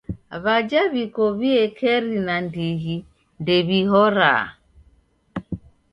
[0.43, 2.95] W'aja w'iko w'iekeri nandighi
[3.41, 4.45] ndew'ihoraa.